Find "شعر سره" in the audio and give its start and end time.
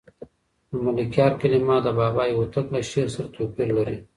2.89-3.27